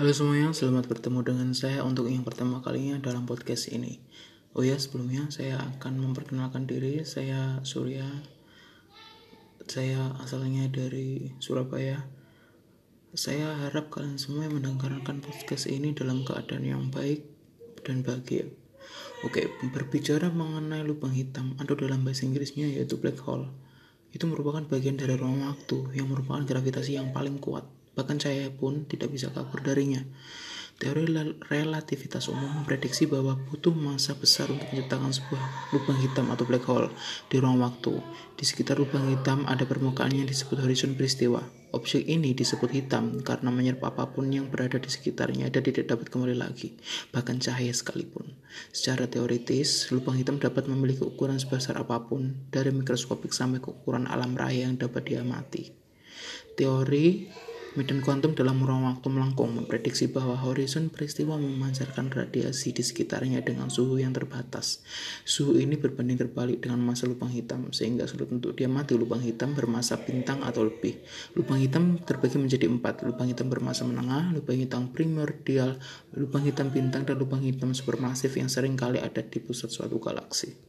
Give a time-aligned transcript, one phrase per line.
[0.00, 4.00] Halo semuanya, selamat bertemu dengan saya untuk yang pertama kalinya dalam podcast ini.
[4.56, 7.04] Oh ya, sebelumnya saya akan memperkenalkan diri.
[7.04, 8.08] Saya Surya.
[9.68, 12.08] Saya asalnya dari Surabaya.
[13.12, 17.20] Saya harap kalian semua mendengarkan podcast ini dalam keadaan yang baik
[17.84, 18.48] dan bahagia.
[19.28, 23.52] Oke, berbicara mengenai lubang hitam atau dalam bahasa Inggrisnya yaitu black hole.
[24.16, 28.86] Itu merupakan bagian dari ruang waktu yang merupakan gravitasi yang paling kuat Bahkan saya pun
[28.86, 30.04] tidak bisa kabur darinya.
[30.80, 31.04] Teori
[31.52, 36.88] relativitas umum memprediksi bahwa butuh masa besar untuk menciptakan sebuah lubang hitam atau black hole
[37.28, 38.00] di ruang waktu.
[38.32, 41.44] Di sekitar lubang hitam ada permukaan yang disebut horizon peristiwa.
[41.76, 46.08] Objek ini disebut hitam karena menyerap apa pun yang berada di sekitarnya dan tidak dapat
[46.08, 46.72] kembali lagi,
[47.12, 48.40] bahkan cahaya sekalipun.
[48.72, 54.08] Secara teoritis, lubang hitam dapat memiliki ukuran sebesar apa pun, dari mikroskopik sampai ke ukuran
[54.08, 55.76] alam raya yang dapat diamati.
[56.56, 57.28] Teori
[57.78, 63.70] Medan kuantum dalam ruang waktu melengkung memprediksi bahwa horizon peristiwa memancarkan radiasi di sekitarnya dengan
[63.70, 64.82] suhu yang terbatas.
[65.22, 70.02] Suhu ini berbanding terbalik dengan masa lubang hitam, sehingga sulit untuk diamati lubang hitam bermasa
[70.02, 70.98] bintang atau lebih.
[71.38, 75.78] Lubang hitam terbagi menjadi empat, lubang hitam bermasa menengah, lubang hitam primordial,
[76.18, 80.58] lubang hitam bintang, dan lubang hitam supermasif yang sering kali ada di pusat suatu galaksi.